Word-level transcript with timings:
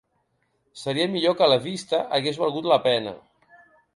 Seria 0.83 1.05
millor 1.15 1.35
que 1.41 1.49
la 1.51 1.59
vista 1.67 2.01
hagués 2.19 2.41
valgut 2.45 2.69
la 2.73 2.81
pena. 2.87 3.17